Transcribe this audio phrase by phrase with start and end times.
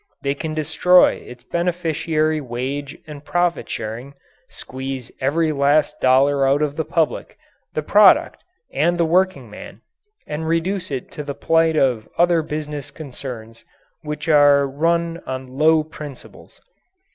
[0.23, 4.15] They can destroy its beneficiary wage and profit sharing,
[4.49, 7.37] squeeze every last dollar out of the public,
[7.75, 8.43] the product,
[8.73, 9.81] and the workingman,
[10.25, 13.63] and reduce it to the plight of other business concerns
[14.01, 16.59] which are run on low principles.